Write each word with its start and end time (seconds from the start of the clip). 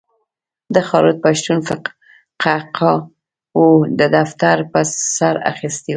د 0.73 0.75
خالد 0.87 1.17
پښتون 1.25 1.59
قهقهاوو 2.41 3.67
دفتر 4.15 4.57
په 4.71 4.79
سر 5.15 5.35
اخیستی 5.51 5.89
و. 5.89 5.89